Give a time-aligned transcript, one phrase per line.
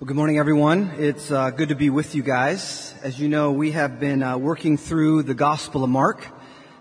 [0.00, 0.92] Well, good morning, everyone.
[0.96, 2.94] It's uh, good to be with you guys.
[3.02, 6.26] As you know, we have been uh, working through the Gospel of Mark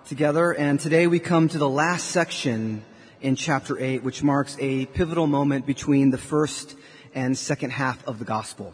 [0.07, 2.81] together, and today we come to the last section
[3.19, 6.77] in chapter 8, which marks a pivotal moment between the first
[7.13, 8.73] and second half of the Gospel.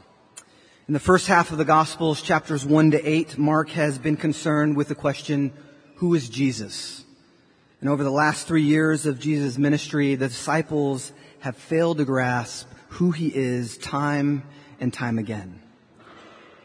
[0.88, 4.78] In the first half of the Gospels, chapters 1 to 8, Mark has been concerned
[4.78, 5.54] with the question,
[5.96, 7.04] who is Jesus?
[7.82, 12.68] And over the last three years of Jesus' ministry, the disciples have failed to grasp
[12.96, 14.44] who he is time
[14.80, 15.62] and time again.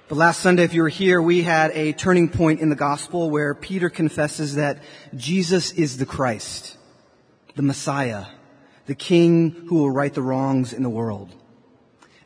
[0.08, 3.30] But last Sunday, if you were here, we had a turning point in the gospel
[3.30, 4.78] where Peter confesses that
[5.14, 6.76] Jesus is the Christ,
[7.56, 8.26] the Messiah,
[8.86, 11.34] the King who will right the wrongs in the world.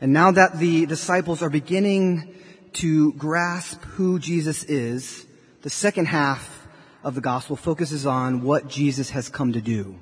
[0.02, 2.34] And now that the disciples are beginning
[2.74, 5.24] to grasp who Jesus is,
[5.62, 6.66] the second half
[7.02, 9.98] of the gospel focuses on what Jesus has come to do.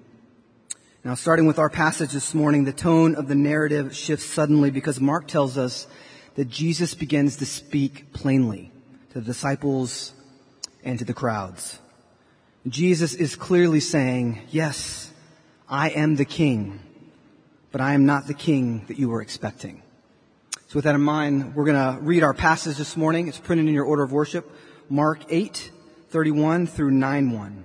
[1.05, 5.01] Now, starting with our passage this morning, the tone of the narrative shifts suddenly because
[5.01, 5.89] Mark tells us
[6.37, 8.71] that Jesus begins to speak plainly
[9.11, 10.13] to the disciples
[10.85, 11.81] and to the crowds.
[12.69, 15.11] Jesus is clearly saying, yes,
[15.69, 16.79] I am the king,
[17.73, 19.83] but I am not the king that you were expecting.
[20.69, 23.27] So with that in mind, we're going to read our passage this morning.
[23.27, 24.49] It's printed in your order of worship.
[24.89, 25.73] Mark 8,
[26.11, 27.65] 31 through 9, 1.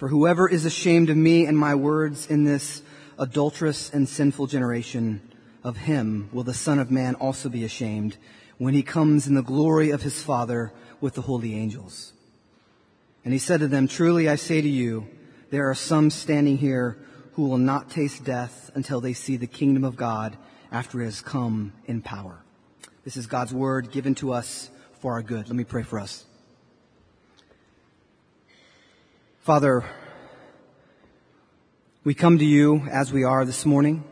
[0.00, 2.80] For whoever is ashamed of me and my words in this
[3.18, 5.20] adulterous and sinful generation,
[5.62, 8.16] of him will the Son of Man also be ashamed
[8.56, 10.72] when he comes in the glory of his Father
[11.02, 12.14] with the holy angels.
[13.26, 15.06] And he said to them, Truly I say to you,
[15.50, 16.96] there are some standing here
[17.34, 20.34] who will not taste death until they see the kingdom of God
[20.72, 22.42] after it has come in power.
[23.04, 25.48] This is God's word given to us for our good.
[25.48, 26.24] Let me pray for us.
[29.40, 29.86] Father,
[32.04, 34.04] we come to you as we are this morning,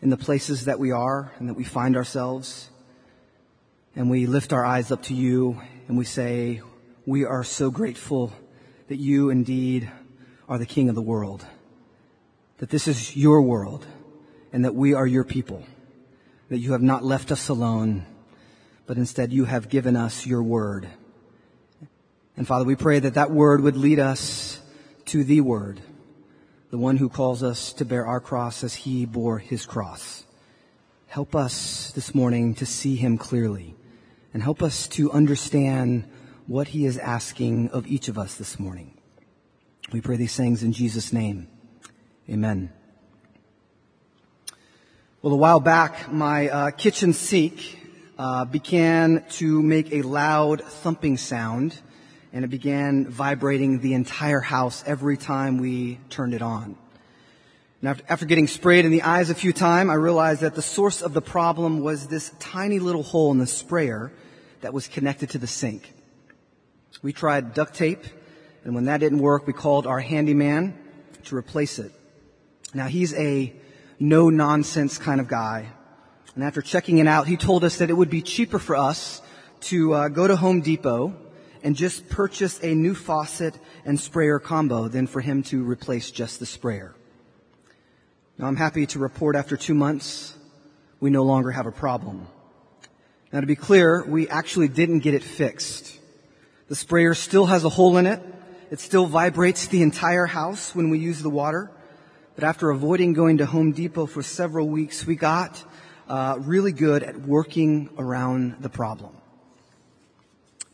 [0.00, 2.70] in the places that we are and that we find ourselves,
[3.96, 6.62] and we lift our eyes up to you and we say,
[7.04, 8.32] we are so grateful
[8.86, 9.90] that you indeed
[10.48, 11.44] are the King of the world,
[12.58, 13.84] that this is your world,
[14.52, 15.64] and that we are your people,
[16.50, 18.06] that you have not left us alone,
[18.86, 20.88] but instead you have given us your word
[22.36, 24.60] and Father, we pray that that word would lead us
[25.06, 25.80] to the word,
[26.70, 30.24] the one who calls us to bear our cross as he bore his cross.
[31.06, 33.76] Help us this morning to see him clearly
[34.32, 36.10] and help us to understand
[36.48, 38.98] what he is asking of each of us this morning.
[39.92, 41.46] We pray these things in Jesus' name.
[42.28, 42.72] Amen.
[45.22, 47.78] Well, a while back, my uh, kitchen sink
[48.18, 51.80] uh, began to make a loud thumping sound
[52.34, 56.76] and it began vibrating the entire house every time we turned it on.
[57.80, 61.00] And after getting sprayed in the eyes a few times, I realized that the source
[61.00, 64.10] of the problem was this tiny little hole in the sprayer
[64.62, 65.92] that was connected to the sink.
[67.02, 68.02] We tried duct tape,
[68.64, 70.76] and when that didn't work, we called our handyman
[71.26, 71.92] to replace it.
[72.72, 73.54] Now he's a
[74.00, 75.68] no nonsense kind of guy.
[76.34, 79.22] And after checking it out, he told us that it would be cheaper for us
[79.60, 81.14] to uh, go to Home Depot
[81.64, 86.38] and just purchase a new faucet and sprayer combo than for him to replace just
[86.38, 86.94] the sprayer.
[88.36, 90.36] Now I'm happy to report after two months,
[91.00, 92.28] we no longer have a problem.
[93.32, 95.98] Now to be clear, we actually didn't get it fixed.
[96.68, 98.22] The sprayer still has a hole in it.
[98.70, 101.70] It still vibrates the entire house when we use the water.
[102.34, 105.64] But after avoiding going to Home Depot for several weeks, we got
[106.08, 109.16] uh, really good at working around the problem.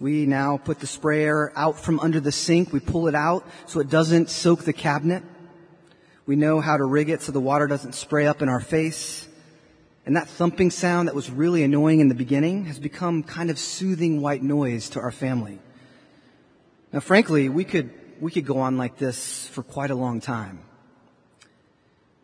[0.00, 2.73] We now put the sprayer out from under the sink.
[2.73, 5.23] We pull it out so it doesn't soak the cabinet.
[6.25, 9.29] We know how to rig it so the water doesn't spray up in our face.
[10.06, 13.58] And that thumping sound that was really annoying in the beginning has become kind of
[13.58, 15.58] soothing white noise to our family.
[16.94, 20.61] Now frankly, we could, we could go on like this for quite a long time.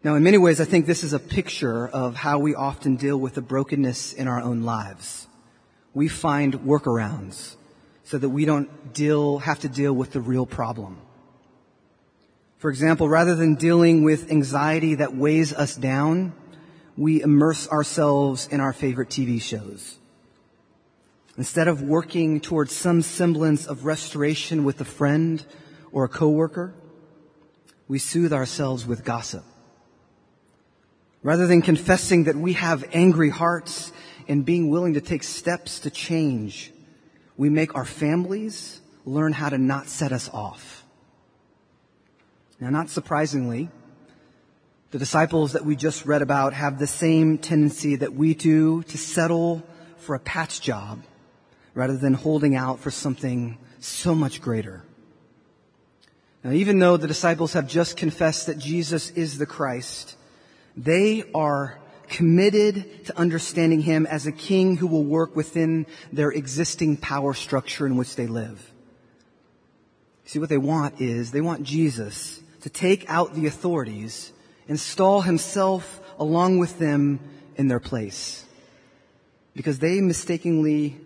[0.02, 3.18] Now in many ways, I think this is a picture of how we often deal
[3.18, 5.26] with the brokenness in our own lives.
[5.92, 7.56] We find workarounds
[8.06, 10.96] so that we don't deal, have to deal with the real problem.
[12.58, 16.32] For example, rather than dealing with anxiety that weighs us down,
[16.96, 19.98] we immerse ourselves in our favorite TV shows.
[21.36, 25.44] Instead of working towards some semblance of restoration with a friend
[25.90, 26.74] or a coworker,
[27.88, 29.44] we soothe ourselves with gossip.
[31.24, 33.92] Rather than confessing that we have angry hearts
[34.28, 36.72] and being willing to take steps to change,
[37.36, 40.84] we make our families learn how to not set us off.
[42.60, 43.68] Now, not surprisingly,
[44.90, 48.96] the disciples that we just read about have the same tendency that we do to
[48.96, 49.62] settle
[49.98, 51.02] for a patch job
[51.74, 54.82] rather than holding out for something so much greater.
[56.42, 60.16] Now, even though the disciples have just confessed that Jesus is the Christ,
[60.76, 66.96] they are committed to understanding him as a king who will work within their existing
[66.96, 68.72] power structure in which they live.
[70.24, 74.32] See, what they want is they want Jesus to take out the authorities,
[74.66, 77.20] install himself along with them
[77.56, 78.44] in their place.
[79.54, 80.98] Because they mistakenly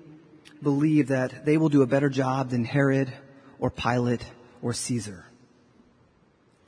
[0.62, 3.12] believe that they will do a better job than Herod
[3.58, 4.24] or Pilate
[4.62, 5.24] or Caesar.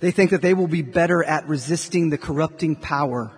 [0.00, 3.32] They think that they will be better at resisting the corrupting power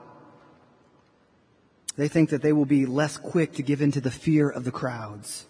[1.97, 4.65] they think that they will be less quick to give in to the fear of
[4.65, 5.47] the crowds.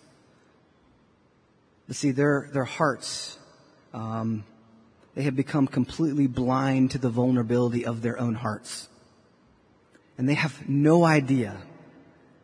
[1.87, 3.39] But see, their, their hearts,
[3.93, 4.45] um,
[5.15, 8.89] they have become completely blind to the vulnerability of their own hearts.
[10.19, 11.57] And they have no idea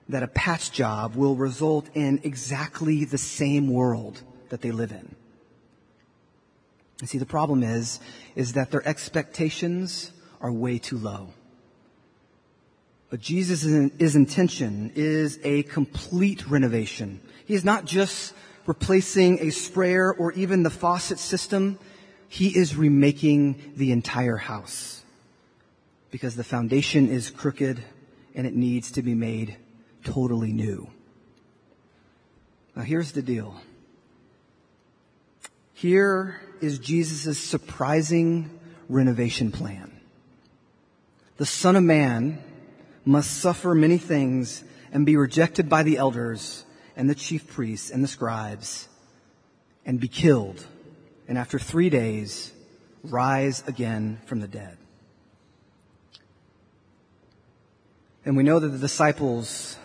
[0.09, 5.15] that a patch job will result in exactly the same world that they live in.
[7.01, 8.01] And see, the problem is,
[8.35, 10.11] is that their expectations
[10.41, 11.33] are way too low.
[13.11, 13.65] But Jesus'
[14.15, 17.21] intention is a complete renovation.
[17.45, 18.33] He is not just
[18.67, 21.79] replacing a sprayer or even the faucet system.
[22.29, 25.03] He is remaking the entire house.
[26.13, 27.83] Because the foundation is crooked
[28.37, 29.57] and it needs to be made
[30.05, 30.89] totally new.
[32.77, 33.61] Now here's the deal.
[35.75, 38.51] Here is Jesus' surprising
[38.89, 40.01] renovation plan.
[41.39, 42.41] The Son of Man
[43.11, 44.63] must suffer many things
[44.93, 46.65] and be rejected by the elders
[46.97, 48.89] and the chief priests and the scribes
[49.85, 50.65] and be killed.
[51.27, 52.53] And after three days,
[53.03, 54.77] rise again from the dead.
[58.25, 59.77] And we know that the disciples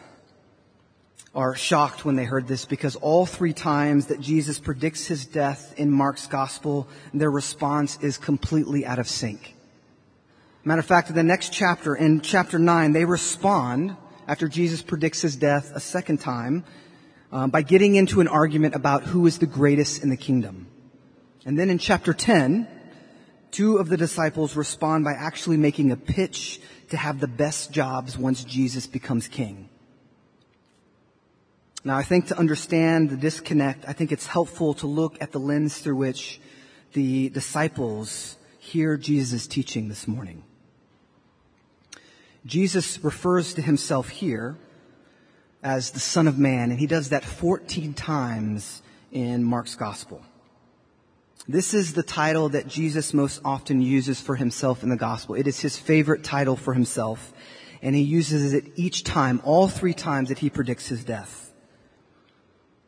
[1.33, 5.74] are shocked when they heard this because all three times that Jesus predicts his death
[5.78, 9.55] in Mark's gospel, their response is completely out of sync.
[10.67, 13.95] Matter of fact, in the next chapter, in chapter 9, they respond
[14.27, 16.65] after Jesus predicts his death a second time
[17.31, 20.65] um, by getting into an argument about who is the greatest in the kingdom.
[21.45, 22.67] And then in chapter 10,
[23.51, 26.59] two of the disciples respond by actually making a pitch
[26.90, 29.69] to have the best jobs once Jesus becomes king.
[31.83, 35.40] Now I think to understand the disconnect, I think it's helpful to look at the
[35.40, 36.42] lens through which
[36.94, 40.44] the disciples hear Jesus' teaching this morning.
[42.45, 44.57] Jesus refers to himself here
[45.64, 50.21] as the Son of Man, and he does that 14 times in Mark's Gospel.
[51.47, 55.35] This is the title that Jesus most often uses for himself in the Gospel.
[55.35, 57.33] It is his favorite title for himself,
[57.81, 61.52] and he uses it each time, all three times that he predicts his death.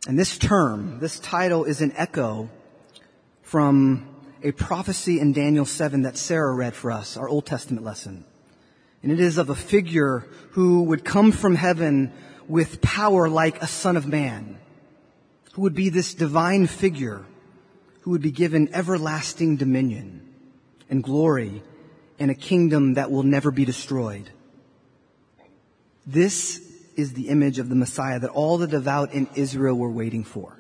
[0.08, 2.50] And this term, this title is an echo
[3.42, 4.08] from
[4.44, 8.24] a prophecy in Daniel 7 that Sarah read for us, our Old Testament lesson.
[9.08, 12.12] And it is of a figure who would come from heaven
[12.46, 14.60] with power like a son of man,
[15.54, 17.24] who would be this divine figure,
[18.02, 20.28] who would be given everlasting dominion
[20.90, 21.64] and glory
[22.20, 24.30] and a kingdom that will never be destroyed.
[26.06, 26.60] This
[26.98, 30.58] is the image of the Messiah that all the devout in Israel were waiting for.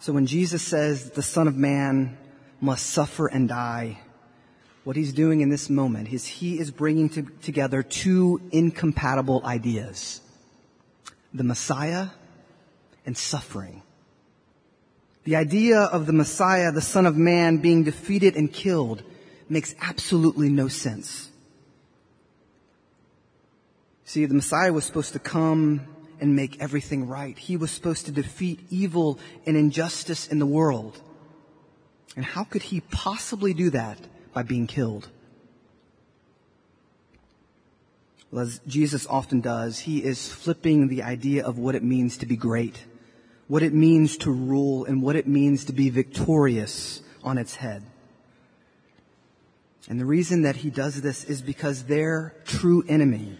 [0.00, 2.18] So when Jesus says the Son of Man
[2.60, 4.02] must suffer and die,
[4.84, 10.20] what he's doing in this moment is he is bringing to, together two incompatible ideas.
[11.34, 12.08] The Messiah
[13.04, 13.82] and suffering.
[15.24, 19.02] The idea of the Messiah, the Son of Man, being defeated and killed
[19.48, 21.28] makes absolutely no sense.
[24.04, 25.86] See, the Messiah was supposed to come
[26.20, 27.36] and make everything right.
[27.38, 31.00] He was supposed to defeat evil and injustice in the world.
[32.16, 33.98] And how could he possibly do that
[34.38, 35.08] by being killed?
[38.30, 42.26] Well, as Jesus often does, he is flipping the idea of what it means to
[42.26, 42.84] be great,
[43.48, 47.82] what it means to rule, and what it means to be victorious on its head.
[49.88, 53.36] And the reason that he does this is because their true enemy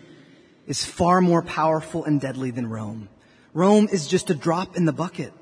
[0.66, 3.08] is far more powerful and deadly than Rome.
[3.54, 5.32] Rome is just a drop in the bucket.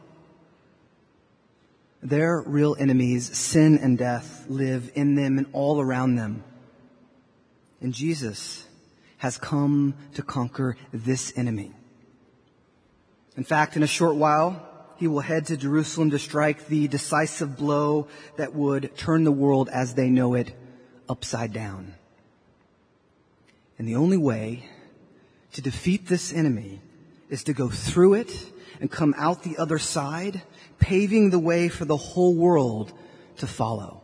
[2.03, 6.45] Their real enemies, sin and death, live in them and all around them.
[7.81, 8.67] And Jesus
[9.19, 11.73] has come to conquer this enemy.
[13.37, 14.62] In fact, in a short while,
[14.97, 19.69] he will head to Jerusalem to strike the decisive blow that would turn the world
[19.69, 20.55] as they know it
[21.09, 21.95] upside down.
[23.79, 24.69] And the only way
[25.53, 26.81] to defeat this enemy
[27.29, 30.43] is to go through it and come out the other side,
[30.78, 32.92] paving the way for the whole world
[33.38, 34.02] to follow.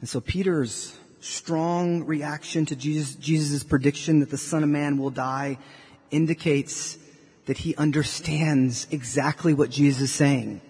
[0.00, 5.10] And so Peter's strong reaction to Jesus, Jesus' prediction that the Son of Man will
[5.10, 5.58] die
[6.10, 6.98] indicates
[7.46, 10.60] that he understands exactly what Jesus is saying.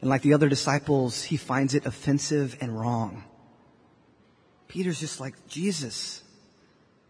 [0.00, 3.24] And like the other disciples, he finds it offensive and wrong.
[4.68, 6.21] Peter's just like, Jesus,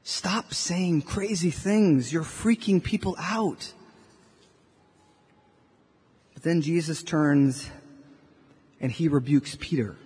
[0.02, 2.12] stop saying crazy things.
[2.12, 3.72] You're freaking people out.
[6.34, 7.68] But then Jesus turns
[8.80, 9.96] and he rebukes Peter.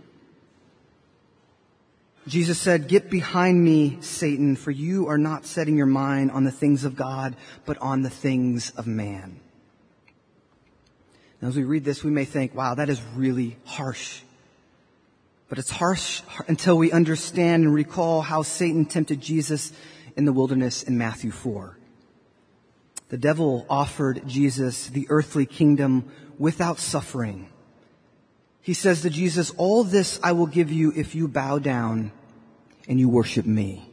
[2.26, 6.50] Jesus said, Get behind me, Satan, for you are not setting your mind on the
[6.50, 9.40] things of God, but on the things of man.
[11.40, 14.22] Now, as we read this, we may think, wow, that is really harsh.
[15.48, 19.72] But it's harsh until we understand and recall how Satan tempted Jesus
[20.16, 21.78] in the wilderness in Matthew 4.
[23.08, 27.48] The devil offered Jesus the earthly kingdom without suffering.
[28.60, 32.10] He says to Jesus, all this I will give you if you bow down
[32.88, 33.88] and you worship me.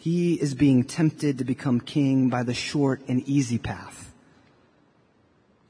[0.00, 4.14] He is being tempted to become king by the short and easy path.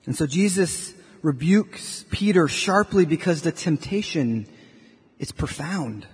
[0.06, 4.46] And so Jesus rebukes Peter sharply because the temptation
[5.18, 6.06] is profound.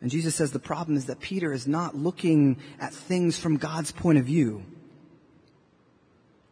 [0.00, 3.92] And Jesus says the problem is that Peter is not looking at things from God's
[3.92, 4.62] point of view.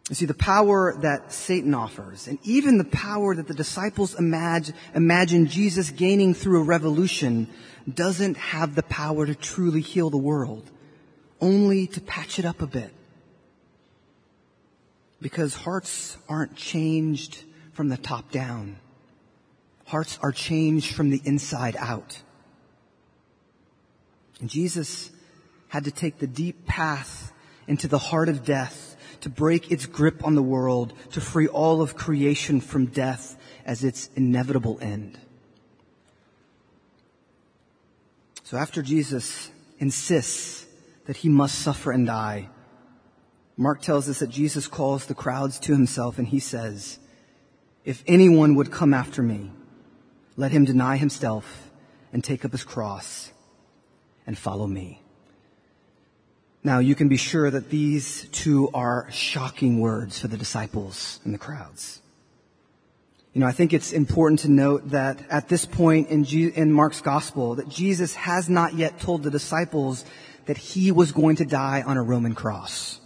[0.08, 4.74] You see, the power that Satan offers, and even the power that the disciples imagine,
[4.94, 7.46] imagine Jesus gaining through a revolution,
[7.92, 10.70] doesn't have the power to truly heal the world,
[11.42, 12.92] only to patch it up a bit.
[15.20, 18.78] Because hearts aren't changed from the top down.
[19.86, 22.22] Hearts are changed from the inside out.
[24.40, 25.10] And Jesus
[25.68, 27.32] had to take the deep path
[27.66, 31.82] into the heart of death to break its grip on the world, to free all
[31.82, 35.18] of creation from death as its inevitable end.
[38.44, 40.66] So after Jesus insists
[41.06, 42.48] that he must suffer and die,
[43.60, 47.00] Mark tells us that Jesus calls the crowds to himself and he says,
[47.84, 49.50] if anyone would come after me,
[50.36, 51.68] let him deny himself
[52.12, 53.32] and take up his cross
[54.28, 55.02] and follow me.
[56.62, 61.34] Now you can be sure that these two are shocking words for the disciples and
[61.34, 62.00] the crowds.
[63.32, 67.00] You know, I think it's important to note that at this point in, in Mark's
[67.00, 70.04] gospel, that Jesus has not yet told the disciples
[70.46, 73.00] that he was going to die on a Roman cross.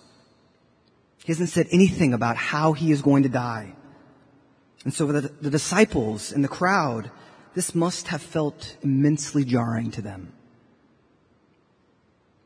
[1.25, 3.75] He hasn't said anything about how he is going to die.
[4.85, 7.11] And so for the, the disciples and the crowd,
[7.55, 10.33] this must have felt immensely jarring to them.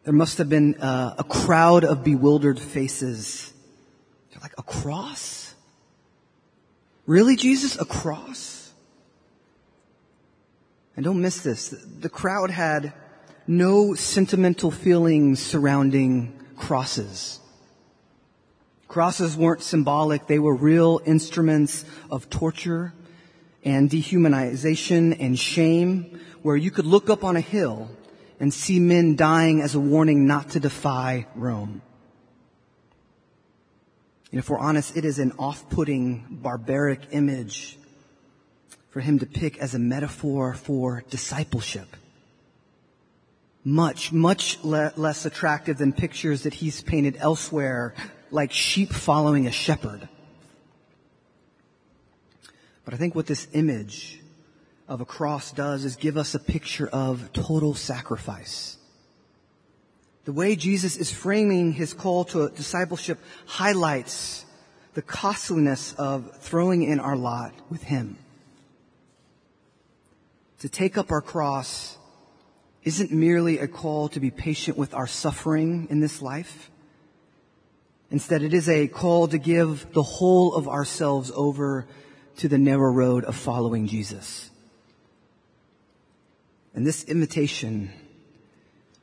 [0.04, 3.52] There must have been a crowd of bewildered faces.
[4.30, 5.54] They're like, a cross?
[7.06, 7.80] Really, Jesus?
[7.80, 8.72] A cross?
[10.94, 11.70] And don't miss this.
[11.70, 12.92] The crowd had
[13.46, 17.40] no sentimental feelings surrounding crosses.
[18.96, 20.26] Crosses weren't symbolic.
[20.26, 22.94] They were real instruments of torture
[23.62, 27.90] and dehumanization and shame where you could look up on a hill
[28.40, 31.82] and see men dying as a warning not to defy Rome.
[34.30, 37.76] And if we're honest, it is an off-putting, barbaric image
[38.88, 41.98] for him to pick as a metaphor for discipleship.
[43.62, 47.92] Much, much le- less attractive than pictures that he's painted elsewhere,
[48.30, 50.08] like sheep following a shepherd.
[52.84, 54.20] But I think what this image
[54.88, 58.76] of a cross does is give us a picture of total sacrifice.
[60.24, 64.44] The way Jesus is framing his call to discipleship highlights
[64.94, 68.18] the costliness of throwing in our lot with him.
[70.60, 71.98] To take up our cross
[72.82, 76.70] isn't merely a call to be patient with our suffering in this life.
[78.10, 81.86] Instead, it is a call to give the whole of ourselves over
[82.36, 84.50] to the narrow road of following Jesus.
[86.74, 87.90] And this invitation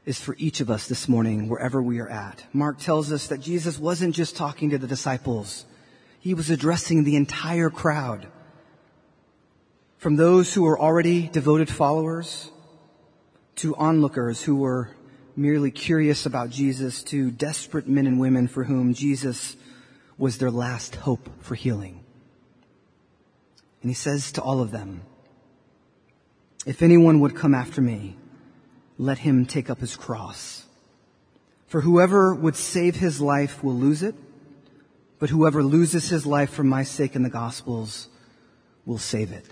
[0.05, 2.45] is for each of us this morning, wherever we are at.
[2.53, 5.65] Mark tells us that Jesus wasn't just talking to the disciples.
[6.19, 8.27] He was addressing the entire crowd.
[9.97, 12.51] From those who were already devoted followers
[13.55, 14.89] to onlookers who were
[15.35, 19.55] merely curious about Jesus to desperate men and women for whom Jesus
[20.17, 22.03] was their last hope for healing.
[23.81, 25.01] And he says to all of them,
[26.65, 28.15] if anyone would come after me,
[28.97, 30.65] let him take up his cross.
[31.67, 34.15] For whoever would save his life will lose it,
[35.19, 38.07] but whoever loses his life for my sake in the gospels
[38.85, 39.45] will save it.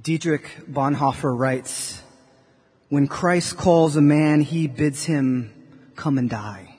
[0.00, 2.02] Dietrich Bonhoeffer writes,
[2.92, 5.50] when Christ calls a man, he bids him
[5.96, 6.76] come and die.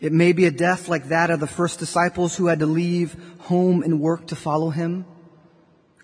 [0.00, 3.14] It may be a death like that of the first disciples who had to leave
[3.38, 5.04] home and work to follow him.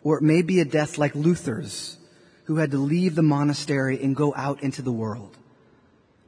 [0.05, 1.99] Or it may be a death like Luther's
[2.45, 5.37] who had to leave the monastery and go out into the world.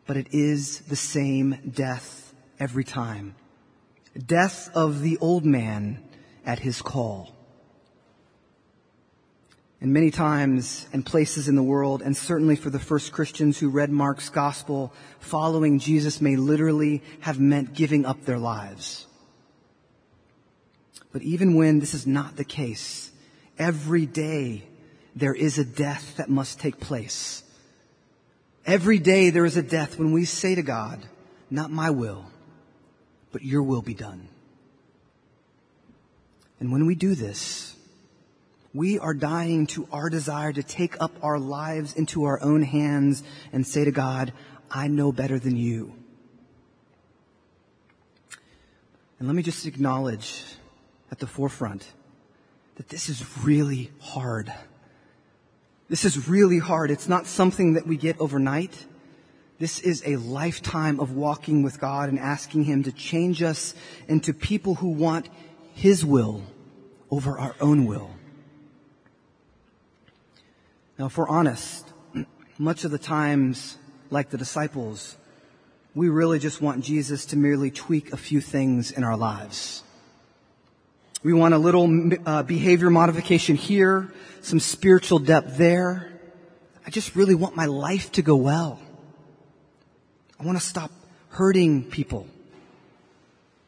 [0.08, 3.36] But it is the same death every time.
[4.26, 6.02] Death of the old man
[6.44, 7.37] at his call.
[9.80, 13.68] And many times and places in the world, and certainly for the first Christians who
[13.68, 19.06] read Mark's gospel, following Jesus may literally have meant giving up their lives.
[21.12, 23.12] But even when this is not the case,
[23.56, 24.64] every day
[25.14, 27.44] there is a death that must take place.
[28.66, 31.00] Every day there is a death when we say to God,
[31.50, 32.26] not my will,
[33.32, 34.28] but your will be done.
[36.60, 37.74] And when we do this,
[38.74, 43.22] we are dying to our desire to take up our lives into our own hands
[43.52, 44.32] and say to God,
[44.70, 45.94] I know better than you.
[49.18, 50.44] And let me just acknowledge
[51.10, 51.90] at the forefront
[52.76, 54.52] that this is really hard.
[55.88, 56.90] This is really hard.
[56.90, 58.86] It's not something that we get overnight.
[59.58, 63.74] This is a lifetime of walking with God and asking Him to change us
[64.06, 65.28] into people who want
[65.72, 66.44] His will
[67.10, 68.10] over our own will.
[70.98, 71.86] Now, if we're honest,
[72.58, 73.78] much of the times,
[74.10, 75.16] like the disciples,
[75.94, 79.84] we really just want Jesus to merely tweak a few things in our lives.
[81.22, 86.12] We want a little uh, behavior modification here, some spiritual depth there.
[86.84, 88.80] I just really want my life to go well.
[90.40, 90.90] I want to stop
[91.28, 92.26] hurting people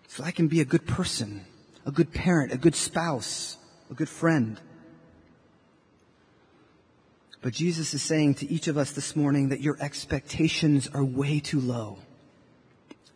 [0.08, 1.44] so I can be a good person,
[1.86, 3.56] a good parent, a good spouse,
[3.88, 4.60] a good friend.
[7.42, 11.40] But Jesus is saying to each of us this morning that your expectations are way
[11.40, 11.98] too low.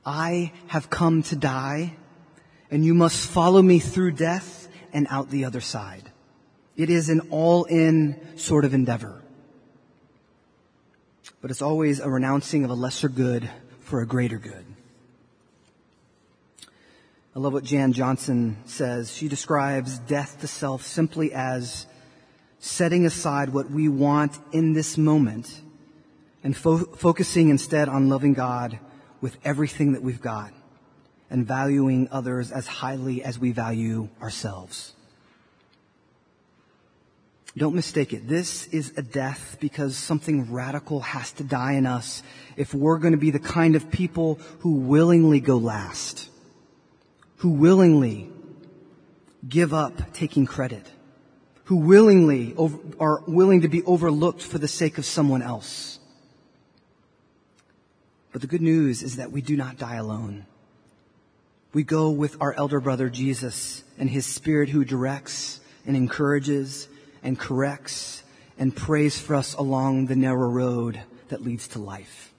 [0.04, 1.96] I have come to die
[2.70, 6.10] and you must follow me through death and out the other side.
[6.76, 9.22] It is an all-in sort of endeavor.
[11.40, 14.64] But it's always a renouncing of a lesser good for a greater good.
[17.36, 19.14] I love what Jan Johnson says.
[19.14, 21.86] She describes death to self simply as
[22.64, 25.60] setting aside what we want in this moment
[26.42, 28.78] and fo- focusing instead on loving God
[29.20, 30.50] with everything that we've got
[31.28, 34.94] and valuing others as highly as we value ourselves.
[37.54, 38.26] Don't mistake it.
[38.26, 42.22] This is a death because something radical has to die in us
[42.56, 46.30] if we're going to be the kind of people who willingly go last,
[47.36, 48.30] who willingly
[49.46, 50.90] give up taking credit,
[51.64, 55.98] who willingly over, are willing to be overlooked for the sake of someone else.
[58.32, 60.46] But the good news is that we do not die alone.
[61.72, 66.88] We go with our elder brother Jesus and his spirit who directs and encourages
[67.22, 68.22] and corrects
[68.58, 72.32] and prays for us along the narrow road that leads to life.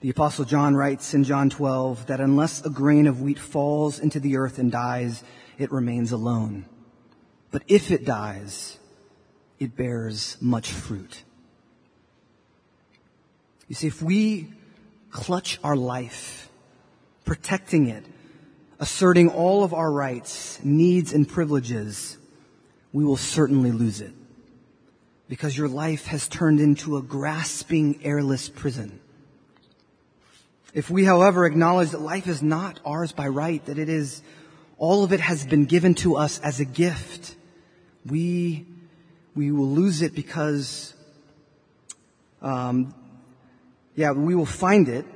[0.00, 4.20] The apostle John writes in John 12 that unless a grain of wheat falls into
[4.20, 5.24] the earth and dies,
[5.56, 6.66] it remains alone.
[7.54, 8.80] But if it dies,
[9.60, 11.22] it bears much fruit.
[13.68, 14.52] You see, if we
[15.12, 16.48] clutch our life,
[17.24, 18.04] protecting it,
[18.80, 22.18] asserting all of our rights, needs, and privileges,
[22.92, 24.14] we will certainly lose it.
[25.28, 28.98] Because your life has turned into a grasping, airless prison.
[30.72, 34.22] If we, however, acknowledge that life is not ours by right, that it is,
[34.76, 37.36] all of it has been given to us as a gift,
[38.06, 38.66] we,
[39.34, 40.94] we will lose it because,
[42.42, 42.94] um,
[43.94, 45.06] yeah, we will find it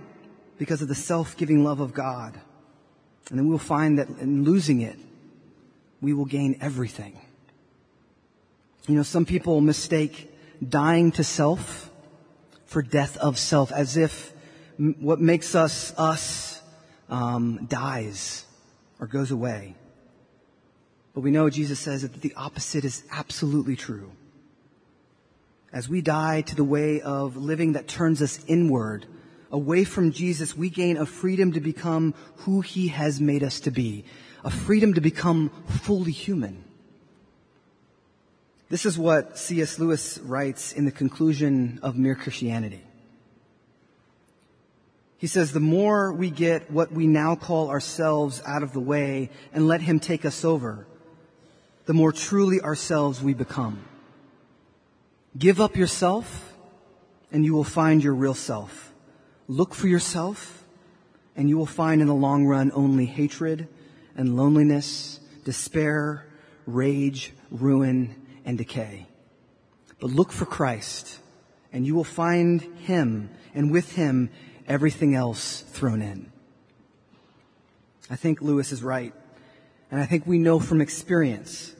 [0.58, 2.40] because of the self-giving love of God.
[3.30, 4.98] And then we'll find that in losing it,
[6.00, 7.18] we will gain everything.
[8.86, 10.32] You know, some people mistake
[10.66, 11.90] dying to self
[12.66, 14.32] for death of self as if
[14.78, 16.62] what makes us us
[17.10, 18.44] um, dies
[19.00, 19.74] or goes away.
[21.18, 24.12] But we know Jesus says that the opposite is absolutely true.
[25.72, 29.04] As we die to the way of living that turns us inward,
[29.50, 33.72] away from Jesus, we gain a freedom to become who he has made us to
[33.72, 34.04] be,
[34.44, 36.62] a freedom to become fully human.
[38.68, 39.80] This is what C.S.
[39.80, 42.84] Lewis writes in the conclusion of Mere Christianity.
[45.16, 49.30] He says, the more we get what we now call ourselves out of the way
[49.52, 50.86] and let Him take us over,
[51.88, 53.82] the more truly ourselves we become.
[55.38, 56.52] Give up yourself
[57.32, 58.92] and you will find your real self.
[59.46, 60.64] Look for yourself
[61.34, 63.68] and you will find in the long run only hatred
[64.14, 66.26] and loneliness, despair,
[66.66, 69.06] rage, ruin, and decay.
[69.98, 71.20] But look for Christ
[71.72, 74.28] and you will find Him and with Him
[74.66, 76.30] everything else thrown in.
[78.10, 79.14] I think Lewis is right.
[79.90, 81.74] And I think we know from experience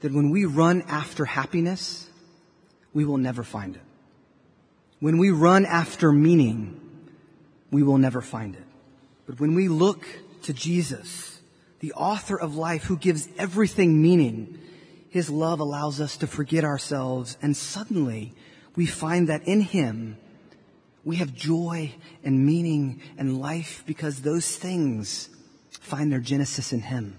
[0.00, 2.08] that when we run after happiness,
[2.92, 3.82] we will never find it.
[5.00, 6.80] When we run after meaning,
[7.70, 8.64] we will never find it.
[9.26, 10.06] But when we look
[10.42, 11.40] to Jesus,
[11.80, 14.58] the author of life who gives everything meaning,
[15.10, 18.34] his love allows us to forget ourselves and suddenly
[18.74, 20.16] we find that in him
[21.08, 25.30] we have joy and meaning and life because those things
[25.70, 27.18] find their genesis in Him.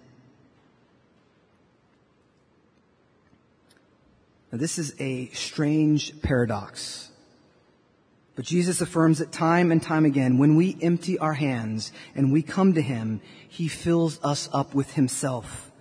[4.51, 7.11] Now, this is a strange paradox.
[8.35, 12.41] But Jesus affirms that time and time again, when we empty our hands and we
[12.41, 15.71] come to Him, He fills us up with Himself,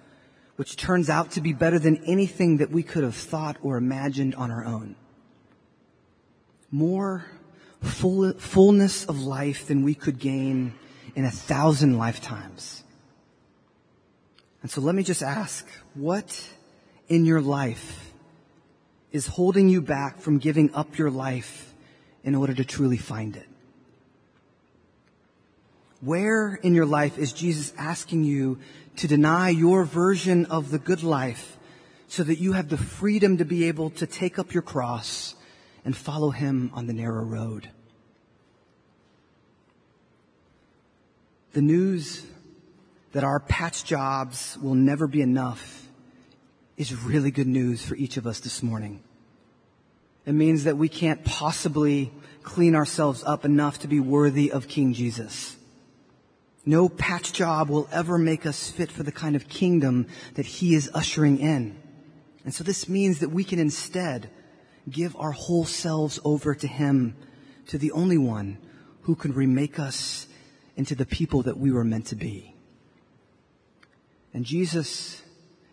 [0.57, 4.35] which turns out to be better than anything that we could have thought or imagined
[4.35, 4.97] on our own.
[6.71, 7.25] More
[7.81, 10.75] full, fullness of life than we could gain
[11.15, 12.83] in a thousand lifetimes.
[14.63, 16.49] And so let me just ask, what
[17.09, 18.13] in your life
[19.13, 21.75] is holding you back from giving up your life
[22.25, 23.49] in order to truly find it?
[26.01, 28.59] Where in your life is Jesus asking you
[28.97, 31.57] to deny your version of the good life
[32.07, 35.35] so that you have the freedom to be able to take up your cross
[35.85, 37.71] and follow him on the narrow road.
[41.53, 42.25] The news
[43.13, 45.78] that our patch jobs will never be enough
[46.79, 49.03] is really good news for each of us this morning.
[50.25, 52.13] It means that we can't possibly
[52.43, 55.57] clean ourselves up enough to be worthy of King Jesus.
[56.65, 60.75] No patch job will ever make us fit for the kind of kingdom that he
[60.75, 61.79] is ushering in.
[62.45, 64.31] And so this means that we can instead
[64.89, 67.17] give our whole selves over to Him,
[67.67, 68.59] to the only one
[69.03, 70.27] who can remake us
[70.77, 72.55] into the people that we were meant to be.
[74.33, 75.23] And Jesus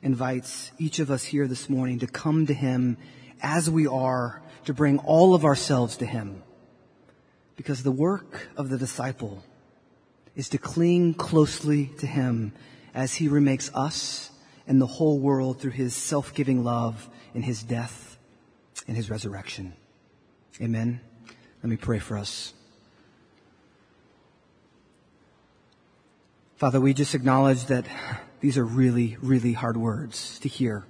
[0.05, 2.95] invites each of us here this morning to come to Him
[3.41, 6.41] as we are, to bring all of ourselves to Him.
[7.57, 9.43] Because the work of the disciple
[10.37, 12.53] is to cling closely to Him
[12.93, 14.29] as He remakes us
[14.65, 18.15] and the whole world through His self-giving love in His death
[18.87, 19.73] in his resurrection.
[20.61, 21.01] Amen.
[21.63, 22.53] Let me pray for us.
[26.57, 27.85] Father, we just acknowledge that
[28.41, 30.85] these are really, really hard words to hear.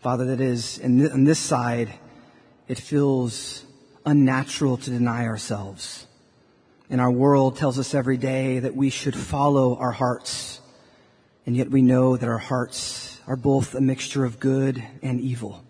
[0.00, 1.94] Father, that is, on this side,
[2.68, 3.64] it feels
[4.04, 6.06] unnatural to deny ourselves.
[6.90, 10.60] And our world tells us every day that we should follow our hearts.
[11.46, 15.64] And yet we know that our hearts are both a mixture of good and evil.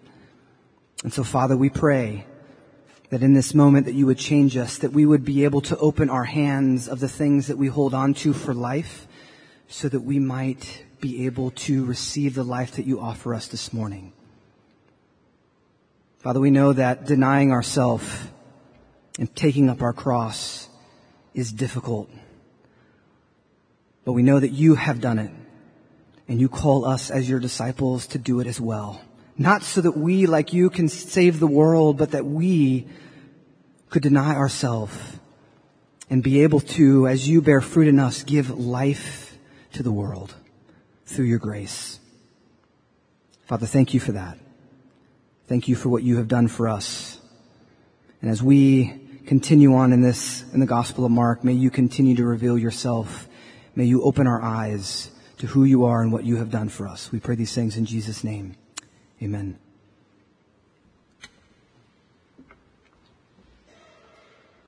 [1.05, 2.27] And so, Father, we pray
[3.11, 5.77] that in this moment that you would change us, that we would be able to
[5.77, 9.07] open our hands of the things that we hold on to for life
[9.74, 13.72] so that we might be able to receive the life that you offer us this
[13.72, 14.12] morning.
[16.20, 18.06] Father, we know that denying ourselves
[19.18, 20.68] and taking up our cross
[21.34, 22.08] is difficult.
[24.04, 25.32] but we know that you have done it.
[26.28, 29.00] And you call us as your disciples to do it as well.
[29.37, 32.87] Not so that we, like you, can save the world, but that we
[33.90, 34.96] could deny ourselves
[36.08, 39.23] and be able to, as you bear fruit in us, give life
[39.74, 40.34] to the world
[41.06, 42.00] through your grace.
[43.46, 44.38] Father, thank you for that.
[45.46, 47.20] Thank you for what you have done for us.
[48.22, 52.16] And as we continue on in this, in the Gospel of Mark, may you continue
[52.16, 53.28] to reveal yourself.
[53.74, 56.88] May you open our eyes to who you are and what you have done for
[56.88, 57.12] us.
[57.12, 58.56] We pray these things in Jesus' name.
[59.22, 59.58] Amen.